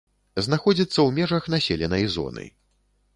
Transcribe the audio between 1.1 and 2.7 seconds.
межах населенай зоны.